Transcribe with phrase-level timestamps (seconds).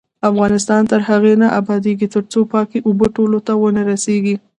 [0.29, 4.35] افغانستان تر هغو نه ابادیږي، ترڅو پاکې اوبه ټولو ته ونه رسیږي.